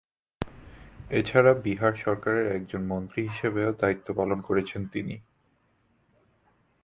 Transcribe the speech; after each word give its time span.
এছাড়া, 1.11 1.51
বিহার 1.63 1.93
সরকারের 1.95 2.45
একজন 2.51 2.81
মন্ত্রী 2.85 3.21
হিসেবেও 3.27 3.69
দায়িত্ব 3.73 4.07
পালন 4.13 4.39
করেছেন 4.41 4.81
তিনি। 4.87 5.15